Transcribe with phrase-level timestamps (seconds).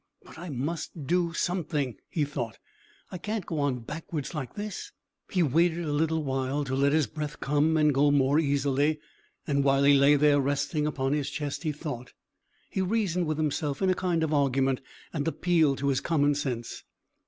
[0.23, 2.57] "But I must do something," he thought.
[3.11, 4.91] "I can't go on backwards like this."
[5.31, 8.99] He waited a little while to let his breath come and go more easily,
[9.45, 12.13] and while he lay there resting upon his chest he thought.
[12.71, 14.81] He reasoned with himself in a kind of argument
[15.13, 16.83] and appeal to his common sense.